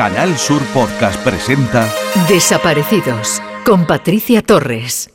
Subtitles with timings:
[0.00, 1.86] Canal Sur Podcast presenta
[2.26, 5.10] Desaparecidos con Patricia Torres.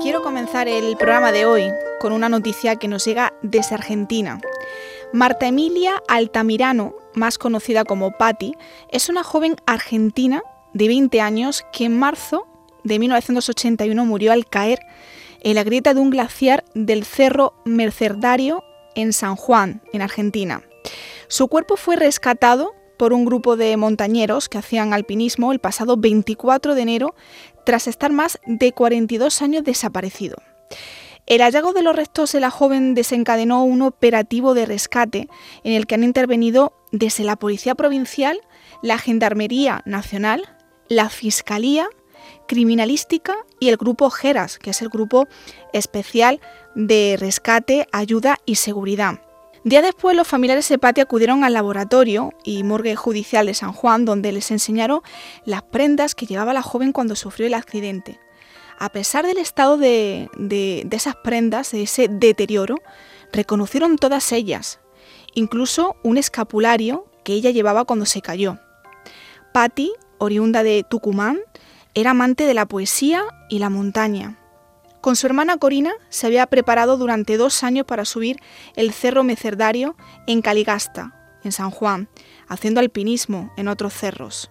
[0.00, 1.64] Quiero comenzar el programa de hoy
[2.00, 4.40] con una noticia que nos llega desde Argentina.
[5.12, 8.54] Marta Emilia Altamirano, más conocida como Patti,
[8.88, 10.44] es una joven argentina
[10.74, 12.46] de 20 años que en marzo
[12.84, 14.78] de 1981 murió al caer
[15.44, 18.64] en la grieta de un glaciar del Cerro Mercedario
[18.96, 20.62] en San Juan, en Argentina.
[21.28, 26.74] Su cuerpo fue rescatado por un grupo de montañeros que hacían alpinismo el pasado 24
[26.74, 27.14] de enero
[27.64, 30.36] tras estar más de 42 años desaparecido.
[31.26, 35.28] El hallazgo de los restos de la joven desencadenó un operativo de rescate
[35.62, 38.38] en el que han intervenido desde la Policía Provincial,
[38.82, 40.42] la Gendarmería Nacional,
[40.88, 41.88] la Fiscalía,
[42.46, 45.26] Criminalística y el Grupo GERAS, que es el Grupo
[45.72, 46.40] Especial
[46.74, 49.20] de Rescate, Ayuda y Seguridad.
[49.64, 54.04] Día después, los familiares de Patti acudieron al laboratorio y morgue judicial de San Juan,
[54.04, 55.00] donde les enseñaron
[55.46, 58.20] las prendas que llevaba la joven cuando sufrió el accidente.
[58.78, 62.76] A pesar del estado de, de, esas prendas, de ese deterioro,
[63.32, 64.80] reconocieron todas ellas,
[65.32, 68.58] incluso un escapulario que ella llevaba cuando se cayó.
[69.54, 71.38] Patti, oriunda de Tucumán,
[71.94, 74.38] era amante de la poesía y la montaña.
[75.00, 78.40] Con su hermana Corina se había preparado durante dos años para subir
[78.74, 82.08] el Cerro Mecerdario en Caligasta, en San Juan,
[82.48, 84.48] haciendo alpinismo en otros cerros.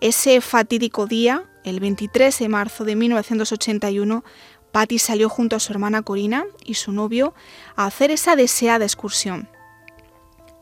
[0.00, 4.24] Ese fatídico día, el 23 de marzo de 1981,
[4.72, 7.34] Patty salió junto a su hermana Corina y su novio
[7.76, 9.48] a hacer esa deseada excursión.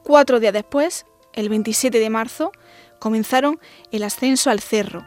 [0.05, 2.53] Cuatro días después, el 27 de marzo,
[2.99, 3.59] comenzaron
[3.93, 5.05] el ascenso al cerro.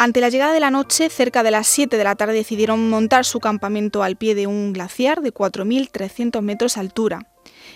[0.00, 3.26] Ante la llegada de la noche, cerca de las 7 de la tarde decidieron montar
[3.26, 7.28] su campamento al pie de un glaciar de 4.300 metros de altura.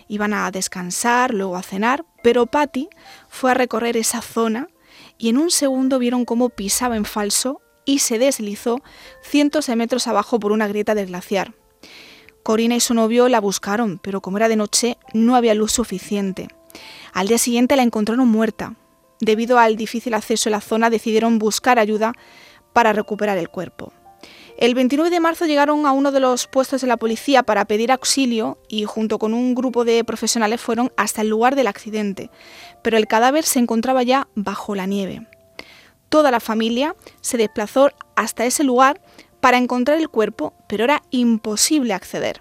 [0.08, 2.88] Iban a descansar, luego a cenar, pero Patty
[3.28, 4.68] fue a recorrer esa zona
[5.18, 8.80] y en un segundo vieron cómo pisaba en falso y se deslizó
[9.22, 11.52] cientos de metros abajo por una grieta del glaciar.
[12.42, 16.48] Corina y su novio la buscaron, pero como era de noche no había luz suficiente.
[17.12, 18.76] Al día siguiente la encontraron muerta.
[19.20, 22.12] Debido al difícil acceso a la zona decidieron buscar ayuda
[22.72, 23.92] para recuperar el cuerpo.
[24.56, 27.90] El 29 de marzo llegaron a uno de los puestos de la policía para pedir
[27.90, 32.30] auxilio y junto con un grupo de profesionales fueron hasta el lugar del accidente,
[32.82, 35.26] pero el cadáver se encontraba ya bajo la nieve.
[36.08, 39.00] Toda la familia se desplazó hasta ese lugar
[39.40, 42.40] para encontrar el cuerpo, pero era imposible acceder.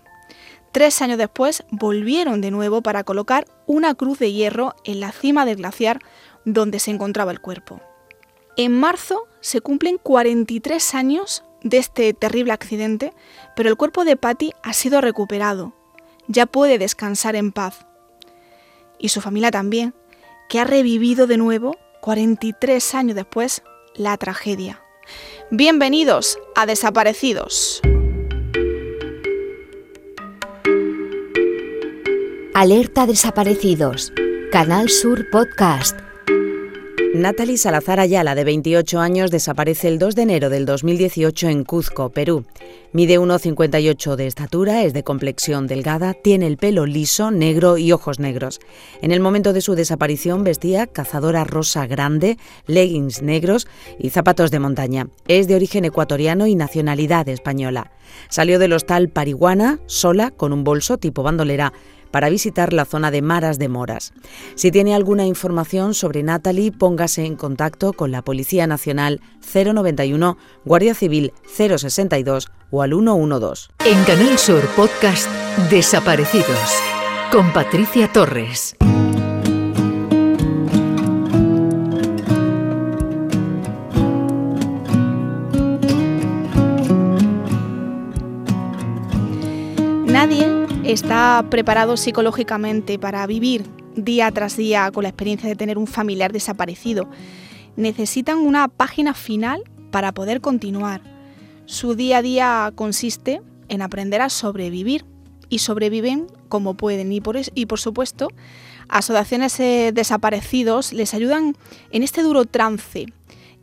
[0.71, 5.45] Tres años después volvieron de nuevo para colocar una cruz de hierro en la cima
[5.45, 5.99] del glaciar
[6.45, 7.81] donde se encontraba el cuerpo.
[8.55, 13.13] En marzo se cumplen 43 años de este terrible accidente,
[13.55, 15.73] pero el cuerpo de Patty ha sido recuperado.
[16.27, 17.85] Ya puede descansar en paz.
[18.99, 19.93] Y su familia también,
[20.49, 23.63] que ha revivido de nuevo, 43 años después,
[23.95, 24.81] la tragedia.
[25.51, 27.81] Bienvenidos a Desaparecidos.
[32.53, 34.13] Alerta Desaparecidos.
[34.51, 36.02] Canal Sur Podcast.
[37.13, 42.09] Natalie Salazar Ayala, de 28 años, desaparece el 2 de enero del 2018 en Cuzco,
[42.09, 42.43] Perú.
[42.91, 48.17] Mide 1,58 de estatura, es de complexión delgada, tiene el pelo liso, negro y ojos
[48.17, 48.59] negros.
[49.03, 53.67] En el momento de su desaparición vestía cazadora rosa grande, leggings negros
[53.99, 55.07] y zapatos de montaña.
[55.27, 57.91] Es de origen ecuatoriano y nacionalidad española.
[58.29, 61.73] Salió del hostal Pariguana sola con un bolso tipo bandolera
[62.13, 64.13] para visitar la zona de Maras de Moras.
[64.53, 69.19] Si tiene alguna información sobre Natalie, póngase en contacto con la Policía Nacional
[69.51, 73.69] 091, Guardia Civil 062 o al 112.
[73.85, 75.27] En Canal Sur Podcast
[75.71, 76.69] Desaparecidos
[77.31, 78.75] con Patricia Torres.
[90.05, 93.65] Nadie está preparado psicológicamente para vivir
[93.95, 97.09] día tras día con la experiencia de tener un familiar desaparecido.
[97.77, 101.01] Necesitan una página final para poder continuar.
[101.65, 105.05] Su día a día consiste en aprender a sobrevivir
[105.49, 108.27] y sobreviven como pueden y por, supuesto
[108.89, 111.55] asociaciones eh, desaparecidos les ayudan
[111.91, 113.05] en este duro trance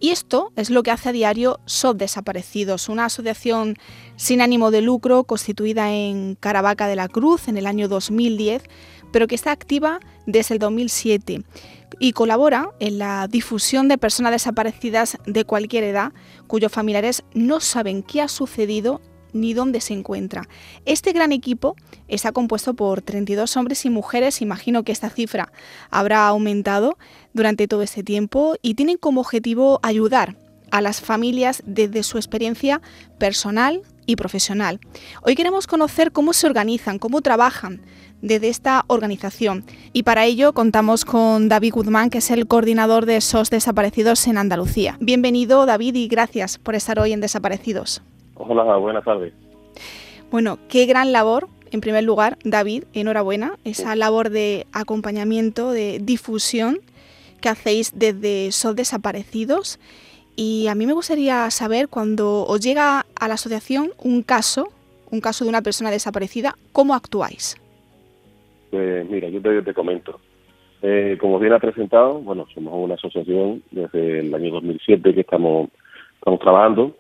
[0.00, 3.76] y esto es lo que hace a diario SOD Desaparecidos, una asociación
[4.16, 8.62] sin ánimo de lucro constituida en Caravaca de la Cruz en el año 2010,
[9.12, 11.44] pero que está activa desde el 2007
[11.98, 16.12] y colabora en la difusión de personas desaparecidas de cualquier edad
[16.46, 20.48] cuyos familiares no saben qué ha sucedido ni dónde se encuentra.
[20.84, 21.76] Este gran equipo
[22.08, 25.52] está compuesto por 32 hombres y mujeres, imagino que esta cifra
[25.90, 26.98] habrá aumentado
[27.32, 30.36] durante todo este tiempo y tienen como objetivo ayudar
[30.70, 32.80] a las familias desde su experiencia
[33.18, 34.80] personal y profesional.
[35.22, 37.82] Hoy queremos conocer cómo se organizan, cómo trabajan
[38.22, 43.20] desde esta organización y para ello contamos con David Guzmán, que es el coordinador de
[43.20, 44.96] SOS Desaparecidos en Andalucía.
[45.00, 48.02] Bienvenido David y gracias por estar hoy en Desaparecidos.
[48.48, 49.32] Hola, buenas tardes.
[50.30, 56.78] Bueno, qué gran labor en primer lugar, David, enhorabuena, esa labor de acompañamiento, de difusión
[57.40, 59.78] que hacéis desde SOS Desaparecidos
[60.36, 64.68] y a mí me gustaría saber cuando os llega a la asociación un caso,
[65.10, 67.56] un caso de una persona desaparecida, ¿cómo actuáis?
[68.70, 70.18] Pues mira, yo te, comento.
[70.82, 75.68] Eh, como bien ha presentado, bueno, somos una asociación desde el año 2007 que estamos,
[76.14, 76.96] estamos trabajando.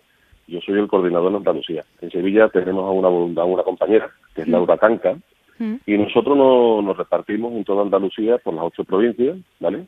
[0.50, 1.84] Yo soy el coordinador de Andalucía.
[2.00, 4.52] En Sevilla tenemos a una, una compañera, que es mm.
[4.52, 5.16] Laura Tanca,
[5.58, 5.74] mm.
[5.86, 9.86] y nosotros nos repartimos en toda Andalucía por las ocho provincias, ¿vale?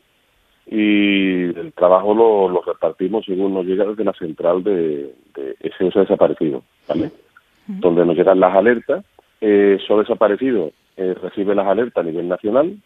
[0.67, 6.63] y el trabajo lo, repartimos según nos llega desde la central de, de SOS Desaparecido,
[6.89, 7.11] ¿vale?
[7.67, 9.05] Donde nos llegan las alertas.
[9.41, 12.77] Eh, SOS Desaparecido eh, recibe las alertas a nivel nacional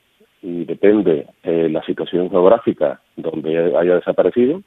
[0.42, 4.62] y depende eh, la situación geográfica donde haya desaparecido,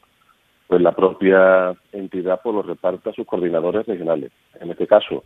[0.69, 4.31] pues la propia entidad pues lo reparte a sus coordinadores regionales.
[4.61, 5.23] En este caso,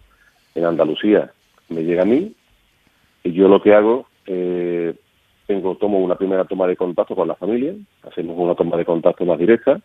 [0.55, 1.33] en Andalucía
[1.67, 2.33] me llega a mí
[3.25, 4.95] y yo lo que hago eh,
[5.45, 7.73] tengo tomo una primera toma de contacto con la familia,
[8.03, 9.81] hacemos una toma de contacto más directa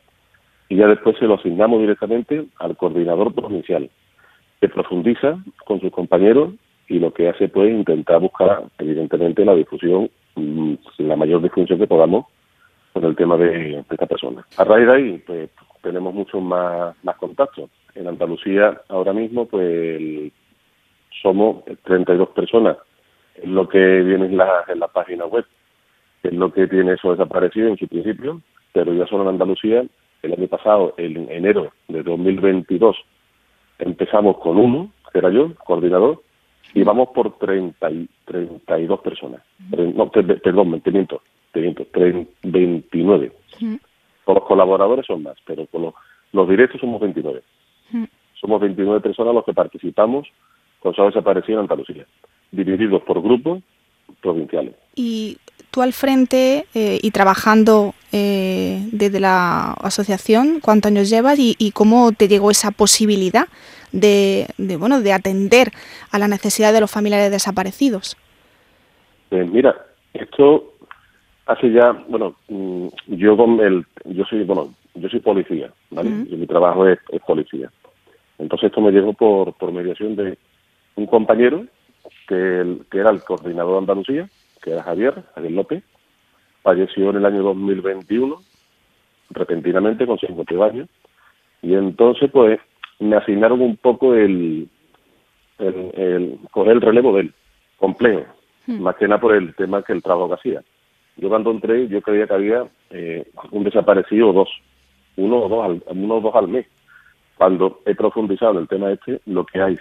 [0.68, 3.90] y ya después se lo asignamos directamente al coordinador provincial,
[4.60, 6.52] que profundiza con sus compañeros
[6.86, 11.88] y lo que hace pues intentar buscar evidentemente la difusión, mm, la mayor difusión que
[11.88, 12.26] podamos
[13.00, 14.44] con el tema de, esta persona.
[14.56, 15.50] A raíz de ahí pues
[15.82, 17.70] tenemos muchos más, más contactos.
[17.94, 20.32] En Andalucía ahora mismo pues
[21.22, 22.76] somos 32 personas
[23.42, 25.44] es lo que viene en la, en la página web,
[26.22, 28.40] es lo que tiene eso desaparecido en su principio,
[28.72, 29.84] pero ya solo en Andalucía,
[30.22, 32.96] el año pasado, en enero de 2022,
[33.78, 36.22] empezamos con uno, que era yo, coordinador,
[36.74, 39.42] y vamos por 30 y, 32 personas.
[39.70, 41.22] No, perdón, te miento,
[41.52, 41.86] te miento,
[42.42, 43.32] 29.
[44.24, 45.94] Con los colaboradores son más, pero con los,
[46.32, 47.42] los directos somos 29.
[48.34, 50.28] Somos 29 personas los que participamos
[50.80, 52.06] con su desaparecido en Andalucía
[52.50, 53.62] divididos por grupos
[54.22, 54.74] provinciales.
[54.94, 55.38] Y
[55.70, 62.12] tú al frente eh, y trabajando eh, desde la asociación, ¿cuántos años llevas y, cómo
[62.12, 63.46] te llegó esa posibilidad
[63.92, 64.46] de,
[64.78, 65.72] bueno de atender
[66.10, 68.16] a la necesidad de los familiares desaparecidos?
[69.28, 69.76] Pues mira,
[70.14, 70.72] esto
[71.48, 76.10] hace ya, bueno, mm, yo con el, yo soy, bueno, yo soy policía, ¿vale?
[76.10, 77.70] y mi trabajo es, es, policía.
[78.38, 80.38] Entonces esto me llegó por, por mediación de
[80.96, 81.64] un compañero
[82.28, 84.28] que, era el coordinador de Andalucía,
[84.62, 85.82] que era Javier, Javier López,
[86.62, 88.36] falleció en el año 2021,
[89.30, 90.88] repentinamente, con 50 años,
[91.62, 92.60] y entonces, pues,
[93.00, 94.68] me asignaron un poco el,
[95.58, 97.32] el, el coger el relevo del
[97.78, 98.26] complejo,
[98.66, 98.82] hmm.
[98.82, 100.62] más que nada por el tema que el trabajo que hacía.
[101.18, 104.48] Yo cuando entré, yo creía que había eh, un desaparecido o dos,
[105.16, 106.66] uno o dos al, uno o dos al mes.
[107.36, 109.78] Cuando he profundizado en el tema este, lo que hay,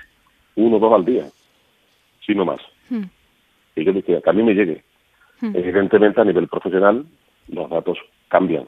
[0.56, 1.26] uno o dos al día
[2.28, 2.60] sino más.
[2.90, 3.06] Hmm.
[3.76, 4.84] Y yo decía, que a mí me llegue.
[5.42, 5.56] Hmm.
[5.56, 7.06] Evidentemente, a nivel profesional,
[7.48, 8.66] los datos cambian,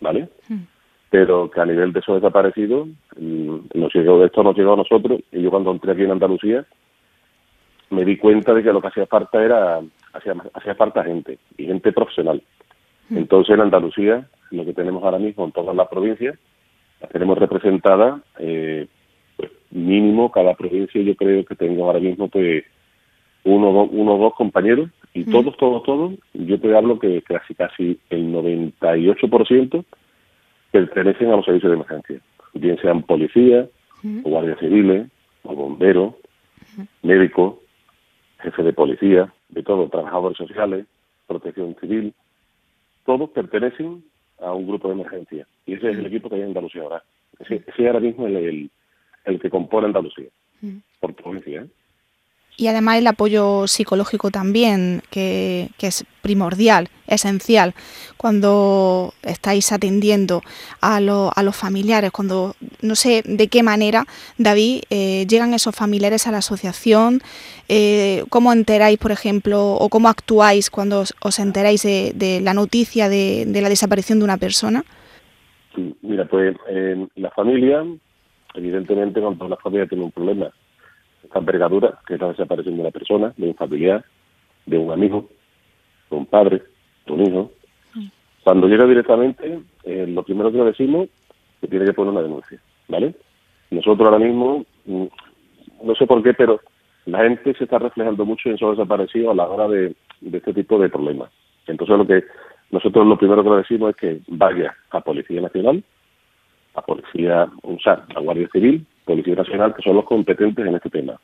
[0.00, 0.28] ¿vale?
[0.48, 0.62] Hmm.
[1.10, 2.88] Pero que a nivel de esos desaparecidos,
[3.18, 6.64] mm, nos llegó, esto nos llegó a nosotros, y yo cuando entré aquí en Andalucía,
[7.90, 9.80] me di cuenta de que lo que hacía falta era,
[10.12, 12.42] hacía, hacía falta gente, y gente profesional.
[13.10, 16.38] Entonces, en Andalucía, lo que tenemos ahora mismo en todas las provincias,
[17.00, 18.86] las tenemos representadas, eh,
[19.36, 22.64] pues mínimo cada provincia yo creo que tengo ahora mismo pues
[23.44, 28.32] uno, o dos compañeros y todos, todos, todos, yo te hablo que casi casi el
[28.32, 29.84] 98%
[30.70, 32.20] pertenecen a los servicios de emergencia,
[32.54, 33.68] bien sean policías,
[34.24, 35.08] o guardias civiles,
[35.42, 36.14] o bomberos,
[37.02, 37.56] médicos,
[38.40, 40.86] jefe de policía, de todo, trabajadores sociales,
[41.26, 42.14] protección civil,
[43.04, 44.02] todos pertenecen
[44.40, 45.46] a un grupo de emergencia.
[45.66, 47.04] Y ese es el equipo que hay en Andalucía ahora.
[47.38, 48.70] Ese, ese ahora mismo el, el,
[49.24, 50.28] el que compone Andalucía,
[51.00, 51.62] por provincia.
[51.62, 51.66] ¿eh?
[52.56, 57.74] Y además el apoyo psicológico también, que, es primordial, esencial,
[58.16, 60.42] cuando estáis atendiendo
[60.80, 64.04] a, a, los familiares, cuando no sé de qué manera,
[64.38, 67.20] David, eh, llegan esos familiares a la asociación,
[67.68, 73.46] eh, cómo enteráis, por ejemplo, o cómo actuáis cuando os, enteráis de, la noticia de,
[73.46, 74.84] la desaparición de una persona.
[76.02, 76.54] Mira, pues
[77.16, 77.82] la familia,
[78.54, 80.52] evidentemente cuando la familia tiene un problema
[81.22, 84.04] esta envergadura, que es la desaparición de una persona, de un familiar,
[84.66, 85.28] de un amigo,
[86.10, 86.62] de un padre,
[87.06, 87.52] de un hijo.
[88.44, 91.10] Cuando llega directamente, eh, lo primero que le decimos es
[91.60, 93.14] que tiene que poner una denuncia, ¿vale?
[93.70, 95.04] Nosotros ahora mismo, mm,
[95.84, 96.60] no sé por qué, pero
[97.06, 100.52] la gente se está reflejando mucho en esos desaparecidos a la hora de, de este
[100.52, 101.30] tipo de problemas.
[101.66, 102.24] Entonces lo que
[102.70, 105.84] nosotros lo primero que le decimos es que vaya a Policía Nacional,
[106.74, 110.90] a Policía, o sea, a Guardia Civil, Policía Nacional, que son los competentes en este
[110.90, 111.18] tema.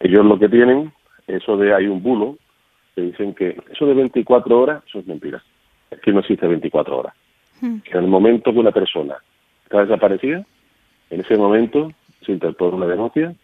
[0.00, 0.92] Ellos lo que tienen,
[1.26, 2.36] eso de hay un bulo,
[2.94, 5.42] que dicen que eso de 24 horas, eso es mentira.
[5.90, 7.14] Es que no existe 24 horas.
[7.60, 9.16] Que en el momento que una persona
[9.64, 10.44] está desaparecida,
[11.10, 11.90] en ese momento
[12.24, 13.34] se interpone una denuncia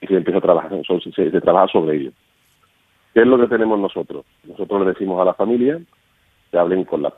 [0.00, 2.10] y se empieza a trabajar, se, se trabaja sobre ello.
[3.14, 4.26] ¿Qué es lo que tenemos nosotros?
[4.44, 5.80] Nosotros le decimos a la familia
[6.50, 7.14] que hablen con la,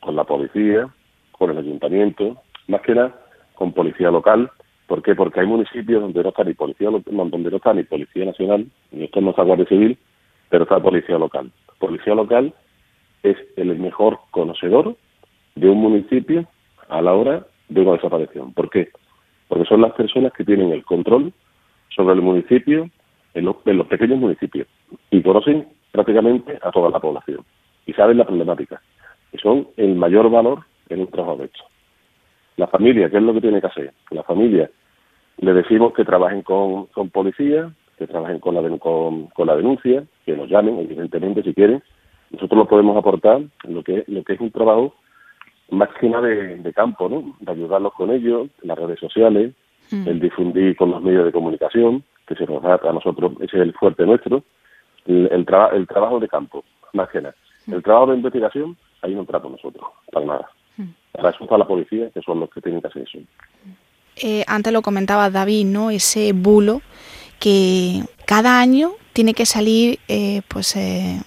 [0.00, 0.88] con la policía,
[1.32, 3.14] con el ayuntamiento, más que nada
[3.54, 4.50] con policía local.
[4.86, 5.14] ¿Por qué?
[5.14, 9.04] Porque hay municipios donde no está ni policía donde no está ni policía nacional, ni
[9.04, 9.98] esto no está guardia civil,
[10.50, 11.50] pero está policía local.
[11.78, 12.54] Policía local
[13.22, 14.96] es el mejor conocedor
[15.54, 16.46] de un municipio
[16.88, 18.52] a la hora de una desaparición.
[18.52, 18.88] ¿Por qué?
[19.48, 21.32] Porque son las personas que tienen el control
[21.88, 22.90] sobre el municipio
[23.34, 24.68] en los, en los pequeños municipios
[25.10, 27.40] y conocen prácticamente a toda la población
[27.86, 28.80] y saben la problemática
[29.32, 31.64] y son el mayor valor en un trabajo de hecho.
[32.56, 33.92] La familia, ¿qué es lo que tiene que hacer?
[34.10, 34.70] La familia,
[35.38, 40.04] le decimos que trabajen con, con policía, que trabajen con la, con, con la denuncia,
[40.24, 41.82] que nos llamen, evidentemente, si quieren.
[42.30, 44.94] Nosotros lo podemos aportar lo que, lo que es un trabajo
[45.70, 47.34] más que nada de, campo, ¿no?
[47.40, 49.52] De ayudarlos con ellos, las redes sociales,
[49.90, 50.08] mm.
[50.08, 53.62] el difundir con los medios de comunicación, que se nos da a nosotros, ese es
[53.62, 54.42] el fuerte nuestro,
[55.06, 57.34] el, el, el trabajo de campo, más que nada.
[57.66, 60.48] El trabajo de investigación, ahí no trato nosotros, para nada.
[61.12, 63.18] Para eso está la policía, que son los que tienen que hacer eso.
[64.16, 65.90] Eh, antes lo comentaba David, ¿no?
[65.90, 66.82] Ese bulo
[67.38, 71.20] que cada año tiene que salir, eh, pues, eh,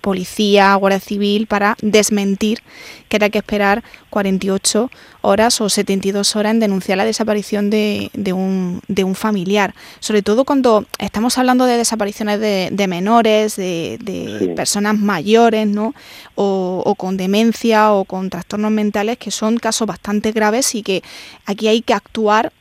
[0.00, 2.60] policía, Guardia Civil para desmentir
[3.08, 4.90] que era que esperar 48
[5.22, 9.74] horas o 72 horas en denunciar la desaparición de, de, un, de un, familiar.
[9.98, 15.92] Sobre todo cuando estamos hablando de desapariciones de, de menores, de, personas mayores, ¿no?
[16.36, 21.02] O, o, con demencia o con trastornos mentales, que son casos bastante graves y que
[21.46, 22.52] aquí hay que actuar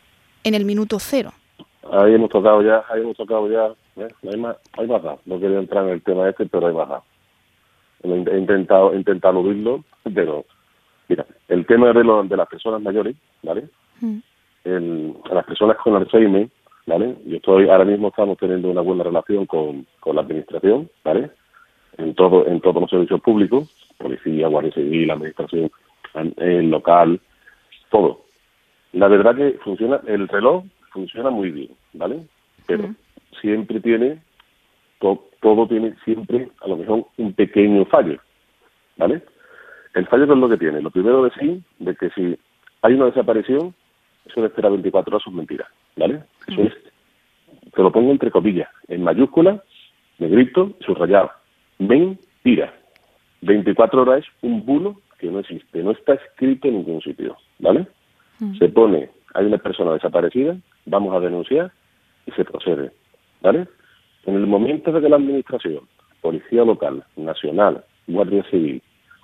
[0.43, 1.31] en el minuto cero.
[1.91, 3.67] Ahí hemos tocado ya, ahí hemos tocado ya,
[4.03, 4.08] ¿eh?
[4.29, 7.01] hay más, hay más, no quería entrar en el tema este, pero hay más
[8.03, 10.46] he intentado, intentado oírlo, pero
[11.08, 13.68] mira, el tema de, lo, de las personas mayores, ¿vale?
[14.00, 14.18] Mm.
[14.63, 16.50] El, a las personas con Alzheimer,
[16.86, 17.15] ¿vale?
[17.25, 21.32] Yo estoy, ahora mismo estamos teniendo una buena relación con, con la administración, ¿vale?
[21.98, 25.72] En todo, en todos los servicios públicos, policía, guardia civil, administración,
[26.38, 27.20] el local,
[27.89, 28.22] todo.
[28.94, 32.22] La verdad que funciona, el reloj funciona muy bien, ¿vale?
[32.65, 32.96] Pero mm.
[33.41, 34.22] siempre tiene
[35.41, 38.19] todo, tiene siempre a lo mejor un pequeño fallo,
[38.98, 39.22] ¿vale?
[39.93, 40.81] El fallo es lo que tiene.
[40.81, 42.38] Lo primero decir de que si
[42.81, 43.74] hay una desaparición,
[44.25, 46.24] eso de esperar 24 horas es mentira, ¿vale?
[46.48, 46.74] Eso es,
[47.74, 49.63] te lo pongo entre comillas, en mayúscula,
[50.19, 51.31] negrito, subrayado.
[51.79, 52.74] Mentira.
[53.41, 57.88] 24 horas es un bulo que no existe, no está escrito en ningún sitio, ¿vale?
[58.58, 61.72] Se pone, hay una persona desaparecida, vamos a denunciar
[62.25, 62.91] y se procede,
[63.41, 63.67] ¿vale?
[64.26, 65.82] En el momento de que la Administración,
[66.22, 68.82] Policía Local, Nacional, Guardia Civil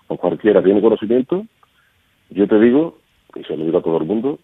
[0.07, 1.45] o cualquiera tiene conocimiento,
[2.29, 2.97] yo te digo,
[3.35, 4.39] y se lo digo a todo el mundo,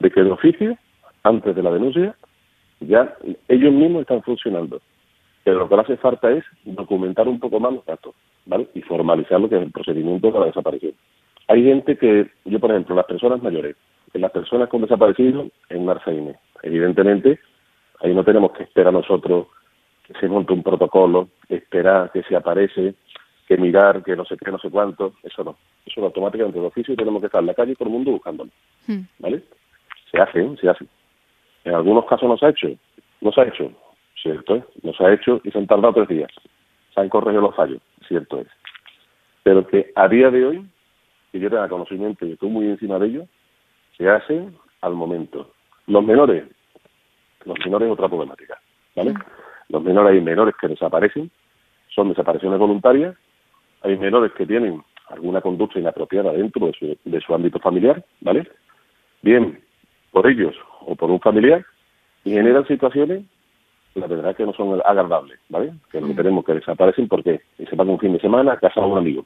[0.00, 0.76] de que el oficio,
[1.22, 2.16] antes de la denuncia,
[2.80, 3.16] ya
[3.48, 4.80] ellos mismos están funcionando.
[5.44, 8.14] Pero lo que hace falta es documentar un poco más los datos,
[8.46, 8.68] ¿vale?
[8.74, 10.92] Y formalizar lo que es el procedimiento de la desaparición.
[11.48, 13.76] Hay gente que, yo por ejemplo, las personas mayores,
[14.12, 17.38] las personas con desaparecidos en Marseille, evidentemente,
[18.00, 19.46] ahí no tenemos que esperar nosotros
[20.18, 22.94] se monte un protocolo, esperar que se aparece,
[23.46, 25.56] que mirar, que no sé qué, no sé cuánto, eso no.
[25.86, 27.94] Eso es automáticamente de oficio y tenemos que estar en la calle y todo el
[27.94, 28.50] mundo buscándolo.
[28.86, 29.00] Hmm.
[29.18, 29.42] ¿Vale?
[30.10, 30.56] Se hace, ¿eh?
[30.60, 30.86] se hace.
[31.64, 32.68] En algunos casos no se ha hecho,
[33.20, 33.70] no se ha hecho,
[34.22, 36.30] cierto es, no se ha hecho y se han tardado tres días.
[36.94, 38.48] Se han corregido los fallos, cierto es.
[39.42, 40.68] Pero que a día de hoy,
[41.32, 43.26] que yo tenga conocimiento y estoy muy encima de ello,
[43.96, 44.48] se hace
[44.82, 45.52] al momento.
[45.86, 46.44] Los menores,
[47.44, 48.60] los menores es otra problemática,
[48.94, 49.12] ¿vale?
[49.12, 49.22] Hmm.
[49.68, 51.30] Los menores hay menores que desaparecen,
[51.88, 53.16] son desapariciones voluntarias,
[53.82, 58.46] hay menores que tienen alguna conducta inapropiada dentro de su, de su ámbito familiar, ¿vale?
[59.22, 59.60] Bien,
[60.10, 61.64] por ellos o por un familiar,
[62.24, 63.24] y generan situaciones,
[63.94, 65.72] la verdad que no son agradables, ¿vale?
[65.90, 66.16] Que lo que mm.
[66.16, 69.24] tenemos que desaparecen porque se van un fin de semana a casa de un amigo.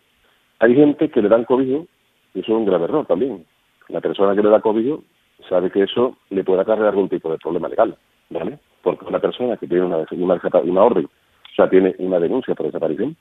[0.58, 1.86] Hay gente que le dan cobijo,
[2.34, 3.44] y eso es un grave error también.
[3.88, 5.02] La persona que le da cobijo
[5.48, 7.96] sabe que eso le puede acarrear algún tipo de problema legal,
[8.30, 8.58] ¿vale?
[8.82, 12.66] Porque una persona que tiene una, una, una orden, o sea, tiene una denuncia por
[12.66, 13.16] desaparición,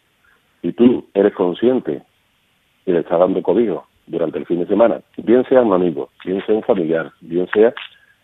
[0.62, 2.04] y tú eres consciente
[2.86, 6.44] y le estás dando cobijo durante el fin de semana, bien sea un amigo, bien
[6.46, 7.74] sea un familiar, bien sea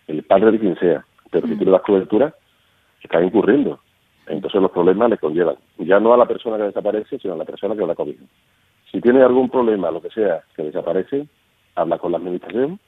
[0.06, 2.34] el padre de quien sea, pero si tú le das cobertura,
[3.02, 3.78] está incurriendo.
[4.26, 7.44] Entonces los problemas le conllevan, ya no a la persona que desaparece, sino a la
[7.44, 8.24] persona que le da cobijo.
[8.90, 11.26] Si tiene algún problema, lo que sea, que desaparece,
[11.74, 12.78] habla con la administración,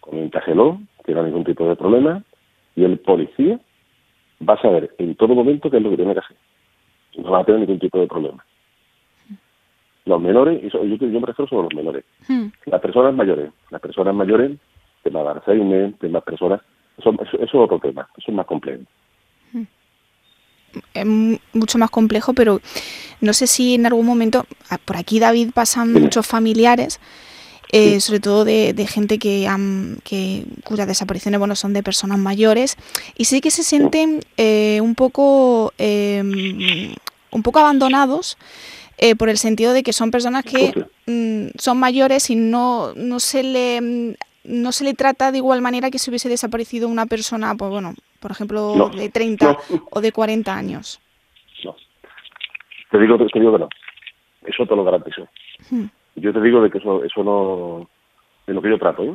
[0.00, 2.22] coméntaselo, que no hay ningún tipo de problema,
[2.76, 3.60] y el policía
[4.48, 6.36] va a saber en todo momento qué es lo que tiene que hacer.
[7.18, 8.44] No va a tener ningún tipo de problema.
[10.06, 12.46] Los menores, y yo, yo me refiero sobre los menores, Hmm.
[12.66, 14.58] las personas mayores, las personas mayores,
[15.02, 16.60] tema de Alzheimer, temas personas,
[16.98, 18.82] eso, eso, eso es otro tema, eso es más complejo.
[20.92, 22.58] es mu- mucho más complejo, pero
[23.20, 27.00] no sé si en algún momento, ah, por aquí David pasan muchos familiares,
[27.74, 32.18] eh, sobre todo de, de gente que, han, que cuyas desapariciones bueno, son de personas
[32.18, 32.76] mayores,
[33.16, 36.22] y sí que se sienten eh, un poco eh,
[37.30, 38.38] un poco abandonados
[38.98, 40.72] eh, por el sentido de que son personas que
[41.06, 45.90] mm, son mayores y no, no se le no se le trata de igual manera
[45.90, 49.58] que si hubiese desaparecido una persona, pues bueno, por ejemplo, No, de 30 no.
[49.90, 51.00] o de 40 años.
[51.64, 51.74] no.
[52.90, 53.68] Te digo, te digo que no.
[54.46, 55.26] Eso te lo garantizo.
[55.70, 55.86] Hmm.
[56.16, 57.88] Yo te digo de que eso, eso no
[58.46, 59.02] es lo que yo trato.
[59.04, 59.14] ¿eh?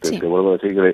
[0.00, 0.20] Te, Sí.
[0.20, 0.92] te vuelvo a decir que,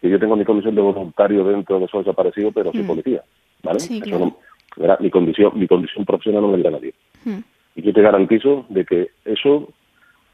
[0.00, 2.86] que yo tengo mi condición de voluntario dentro de esos desaparecidos, pero soy Mm.
[2.86, 3.22] policía.
[3.62, 3.78] ¿vale?
[3.80, 4.24] Sí, Eso claro.
[4.26, 6.94] no- mi condición mi condición profesional no me da nadie.
[7.24, 7.40] Hmm.
[7.76, 9.54] Y yo te garantizo de que eso,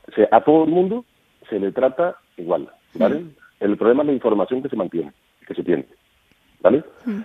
[0.09, 1.05] o sea, a todo el mundo
[1.51, 3.25] se le trata igual, ¿vale?
[3.61, 5.13] El problema es la información que se mantiene,
[5.47, 5.85] que se tiene,
[6.63, 6.83] ¿vale?
[7.05, 7.21] Mm.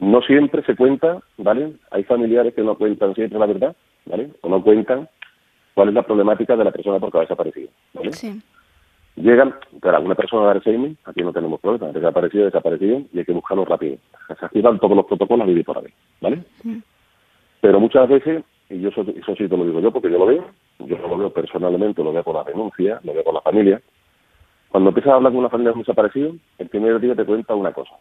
[0.00, 1.72] No siempre se cuenta, ¿vale?
[1.90, 3.74] Hay familiares que no cuentan siempre la verdad,
[4.06, 4.30] ¿vale?
[4.42, 5.08] O no cuentan
[5.78, 8.12] cuál es la problemática de la persona por que ha desaparecido, ¿vale?
[8.12, 8.42] Sí.
[9.14, 13.32] Llegan, para una persona de Alzheimer, aquí no tenemos problema, desaparecido, desaparecido, y hay que
[13.32, 13.96] buscarlo rápido.
[14.26, 16.42] Se activan todos los protocolos a vivir por haber, ¿vale?
[17.60, 20.26] Pero muchas veces, y yo eso, eso sí te lo digo yo porque yo lo
[20.26, 20.46] veo,
[20.80, 23.80] yo lo veo personalmente, lo veo con la denuncia, lo veo con la familia.
[24.70, 27.54] Cuando empiezas a hablar con una familia de un desaparecido, el primer día te cuenta
[27.54, 27.94] una cosa.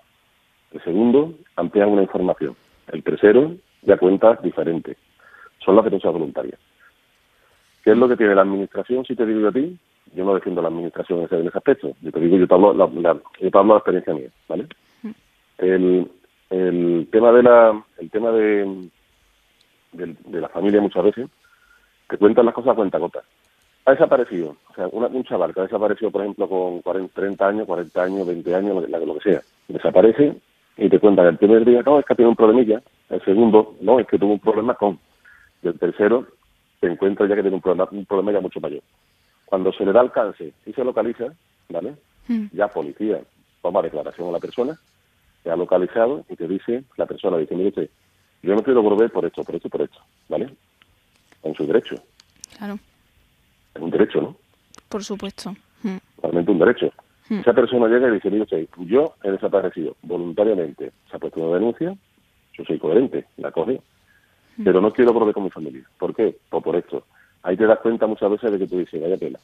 [0.72, 2.56] El segundo, amplía una información.
[2.92, 3.52] El tercero,
[3.84, 4.98] ya cuenta diferente.
[5.60, 6.60] Son las denuncias voluntarias.
[7.88, 9.06] ¿Qué es lo que tiene la administración?
[9.06, 9.78] Si te digo yo a ti,
[10.14, 11.94] yo no defiendo la administración en ese, en ese aspecto.
[12.02, 14.30] Yo te digo, yo te hablo, la, la- yo te hablo de la experiencia mía,
[14.50, 14.68] ¿vale?
[15.58, 16.12] El,
[16.50, 18.90] el tema de la, el tema de,
[19.94, 21.30] de, de la familia muchas veces,
[22.10, 23.24] te cuentan las cosas a cuenta gota.
[23.86, 27.48] Ha desaparecido, o sea, una- un chaval que ha desaparecido, por ejemplo, con 40, 30
[27.48, 30.36] años, 40 años, 20 años, lo que, lo que sea, desaparece
[30.76, 33.98] y te cuentan el primer día, no, es que tiene un problemilla, el segundo, no,
[33.98, 35.00] es que tuvo un problema con,
[35.64, 36.28] y el tercero,
[36.80, 38.82] te encuentras ya que tiene un problema, un problema ya mucho mayor.
[39.46, 41.26] Cuando se le da alcance y se localiza,
[41.70, 41.96] ¿vale?
[42.28, 42.48] Mm.
[42.54, 43.22] Ya policía
[43.62, 44.78] toma declaración a la persona,
[45.44, 47.90] se ha localizado y te dice, la persona dice, mire usted,
[48.44, 50.54] yo no quiero volver por esto, por esto, por esto, ¿vale?
[51.44, 51.96] En su derecho,
[52.58, 52.80] Claro,
[53.76, 54.36] es un derecho, ¿no?
[54.90, 55.52] por supuesto.
[55.84, 55.98] Mm.
[56.22, 56.92] Realmente un derecho.
[57.30, 57.40] Hmm.
[57.40, 61.58] Esa persona llega y dice, mire usted, yo he desaparecido voluntariamente, se ha puesto una
[61.58, 61.96] denuncia,
[62.54, 63.82] yo soy coherente, la coge,
[64.64, 65.84] pero no quiero volver con mi familia.
[65.98, 66.38] ¿Por qué?
[66.50, 67.04] Pues por esto.
[67.44, 69.40] Ahí te das cuenta muchas veces de que tú dices, vaya tela,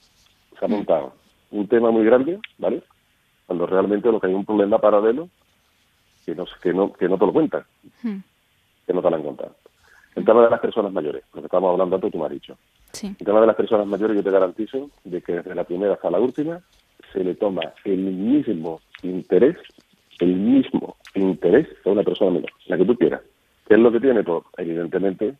[0.59, 1.13] se ha montado
[1.51, 2.81] un tema muy grande, ¿vale?
[3.45, 5.29] Cuando realmente lo que hay un problema paralelo
[6.25, 7.63] que no, que no, que no te lo cuentan,
[8.01, 8.17] Mm.
[8.87, 9.55] que no te lo han contado.
[10.15, 12.57] El tema de las personas mayores, lo que estamos hablando antes, tú me has dicho.
[12.91, 13.07] Sí.
[13.07, 16.09] El tema de las personas mayores, yo te garantizo de que desde la primera hasta
[16.11, 16.61] la última
[17.11, 19.57] se le toma el mismo interés,
[20.19, 23.21] el mismo interés a una persona menor, la que tú quieras.
[23.73, 24.21] ¿Qué es lo que tiene?
[24.23, 25.33] Pues evidentemente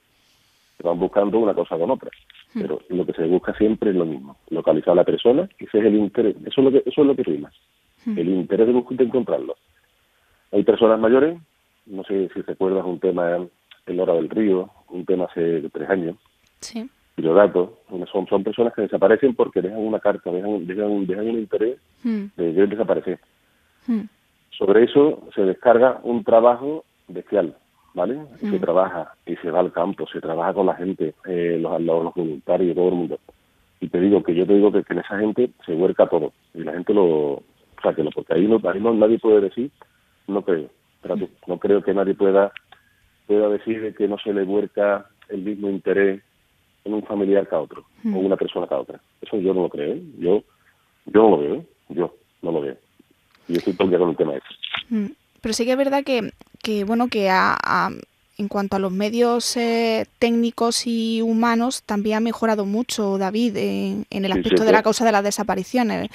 [0.76, 2.10] se van buscando una cosa con otra,
[2.56, 5.86] pero lo que se busca siempre es lo mismo, localizar a la persona, ese es
[5.86, 7.52] el interés, eso es lo que, eso es lo que prima,
[8.08, 9.56] el interés de buscar de encontrarlo.
[10.52, 11.38] Hay personas mayores,
[11.86, 13.38] no sé si recuerdas un tema
[13.86, 16.16] en Hora del Río, un tema hace tres años,
[16.60, 16.90] Sí.
[17.18, 17.70] los datos
[18.12, 22.26] son, son personas que desaparecen porque dejan una carta, dejan, dejan, dejan un interés Mm.
[22.36, 23.20] de que desaparecer.
[23.86, 24.02] Mm.
[24.58, 27.56] Sobre eso se descarga un trabajo bestial,
[27.94, 28.18] ¿vale?
[28.40, 28.60] Se Mm.
[28.62, 32.14] trabaja y se va al campo, se trabaja con la gente, eh, los, los, los
[32.14, 33.20] voluntarios, todo el mundo.
[33.80, 36.32] Y te digo que yo te digo que, que en esa gente se huerca todo.
[36.54, 37.06] Y la gente lo...
[37.06, 37.44] O
[37.82, 39.70] sea, que lo, porque ahí, no, ahí no, nadie puede decir,
[40.28, 40.70] no creo,
[41.48, 42.54] no creo que nadie pueda,
[43.28, 46.22] pueda decir de que no se le huerca el mismo interés
[46.86, 49.02] en un familiar que a otro, o una persona que a otra.
[49.22, 50.02] Eso yo no lo creo, ¿eh?
[50.18, 50.44] Yo,
[51.08, 51.66] yo no lo veo, ¿eh?
[51.90, 52.78] Yo no lo veo.
[53.50, 54.46] Y estoy todo el día con el tema ese.
[54.90, 55.08] Mm.
[55.42, 56.32] Pero sí que es verdad que,
[56.64, 57.92] que bueno, que a- a-
[58.40, 64.06] en cuanto a los medios eh, técnicos y humanos también ha mejorado mucho, David, en,
[64.10, 66.10] en el aspecto sí, de la causa de las desapariciones.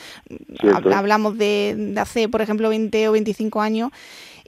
[0.92, 3.90] Hablamos de, de hace, por ejemplo, 20 o 25 años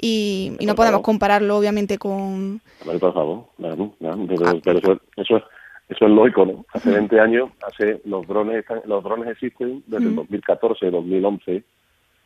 [0.00, 2.60] y, no podemos compararlo obviamente con...
[2.84, 4.56] por favor, ah.
[4.64, 5.42] pero, eso, es,
[5.90, 6.66] eso es lógico, ¿no?
[6.72, 11.62] Hace 20 años, hace los drones los drones existen desde el 2014, 2011,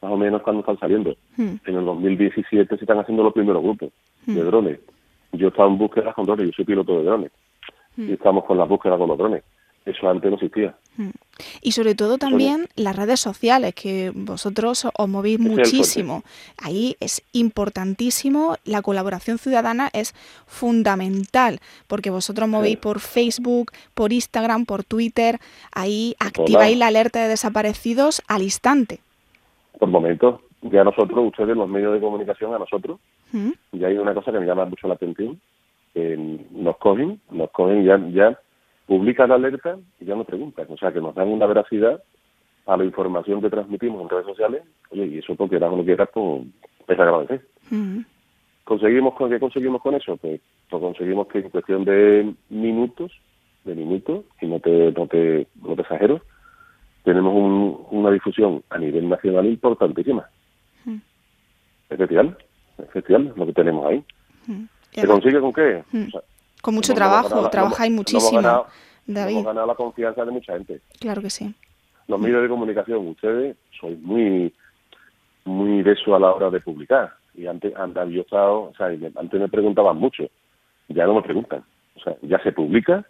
[0.05, 1.17] más o menos cuando están saliendo.
[1.39, 3.91] En el 2017 se están haciendo los primeros grupos
[4.27, 4.79] de drones.
[5.33, 7.33] Yo estaba en búsqueda con drones, yo soy piloto de drones.
[7.97, 9.43] Y estamos con la búsqueda con los drones.
[9.87, 10.75] Eso antes no existía.
[11.61, 16.23] Y sobre todo también las redes sociales, que vosotros os movéis muchísimo.
[16.59, 20.15] Ahí es importantísimo, la colaboración ciudadana es
[20.47, 25.39] fundamental, porque vosotros movéis por Facebook, por Instagram, por Twitter,
[25.73, 29.01] ahí activáis la alerta de desaparecidos al instante.
[29.79, 33.01] Por momentos, ya nosotros, ustedes, los medios de comunicación, a nosotros,
[33.33, 33.51] mm.
[33.73, 35.41] ya hay una cosa que me llama mucho la atención,
[35.95, 38.39] nos cogen, nos cogen ya, ya
[38.87, 40.67] publican la alerta y ya nos preguntan.
[40.69, 42.03] O sea, que nos dan una veracidad
[42.67, 44.63] a la información que transmitimos en redes sociales.
[44.91, 46.43] Oye, y eso porque o no quieras, pues
[46.89, 47.47] es agradecer.
[48.65, 50.17] ¿Conseguimos con, ¿Qué conseguimos con eso?
[50.17, 53.13] Pues, pues, conseguimos que en cuestión de minutos,
[53.65, 56.21] de minutos, y no te, no te, no te exagero,
[57.05, 60.29] tenemos una difusión a nivel nacional importantísima.
[60.87, 62.37] Es Especial,
[62.79, 64.05] especial lo que tenemos ahí.
[64.91, 65.85] ¿Se consigue con qué?
[66.63, 68.67] Con mucho trabajo, trabajáis muchísimo.
[69.07, 69.33] David.
[69.33, 70.81] Hemos ganado la confianza de mucha gente.
[70.99, 71.55] Claro que sí.
[72.09, 74.53] Los medios de comunicación, ustedes sois muy
[75.45, 77.13] muy de eso a la hora de publicar.
[77.35, 80.25] Y antes, antes yo estado, o sea, antes me preguntaban mucho,
[80.89, 81.65] ya no me preguntan.
[81.97, 83.05] O sea, ya se publica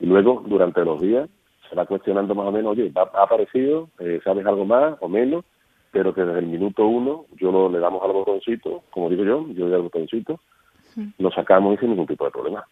[0.00, 1.28] y luego durante los días
[1.68, 3.88] se va cuestionando más o menos, oye, ¿ha, aparecido?
[3.98, 5.44] Eh, ¿Sabes algo más o menos?
[5.90, 9.46] Pero que desde el minuto uno yo lo, le damos al botoncito, como digo yo,
[9.48, 10.40] yo le doy al botoncito,
[11.18, 12.66] lo sacamos y sin ningún tipo de problema.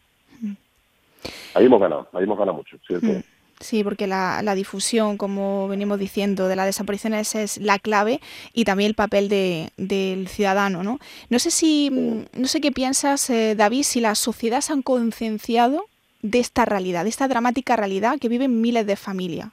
[1.54, 3.06] Ahí hemos ganado, ahí hemos ganado mucho, ¿cierto?
[3.06, 3.22] Mm.
[3.60, 8.20] Sí, porque la, difusión, como venimos diciendo, de la desaparición es la clave
[8.52, 10.98] y también el papel de, del ciudadano, ¿no?
[11.30, 15.86] No sé si, mm, no sé qué piensas, eh, David, si las sociedades han concienciado
[16.30, 19.48] de esta realidad, de esta dramática realidad que viven miles de familias.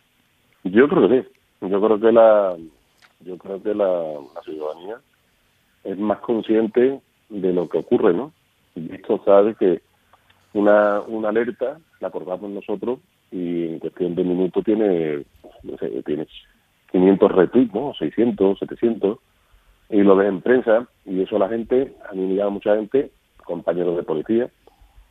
[0.63, 1.27] Yo creo que sí.
[1.61, 2.55] Yo creo que la,
[3.21, 4.97] yo creo que la, ciudadanía
[5.83, 8.33] es más consciente de lo que ocurre, ¿no?
[8.75, 9.81] Y esto sabe que
[10.53, 12.99] una, una alerta, la acordamos nosotros
[13.31, 15.23] y en cuestión de minutos tiene,
[16.05, 16.27] tiene
[16.91, 17.93] 500 retweets, ¿no?
[17.97, 19.17] 600, 700,
[19.89, 23.11] y lo ves en prensa y eso la gente, a mí me llama mucha gente,
[23.43, 24.49] compañeros de policía,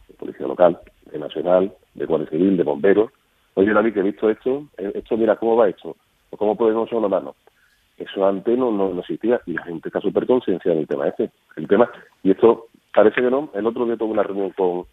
[0.08, 0.78] de policía local,
[1.12, 3.10] de nacional, de guardia civil, de bomberos,
[3.54, 5.96] oye David, que he visto esto, eh, esto mira cómo va esto,
[6.30, 7.34] o cómo podemos mano.
[7.98, 11.30] Eso antes no, no, existía y la gente está súper concienciada del tema este.
[11.56, 11.90] El tema,
[12.22, 14.86] y esto parece que no, el otro día tuve una reunión con,